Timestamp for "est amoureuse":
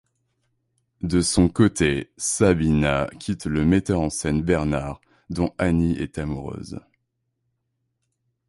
5.95-6.79